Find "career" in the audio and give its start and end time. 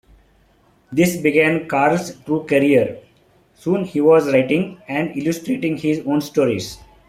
2.45-3.01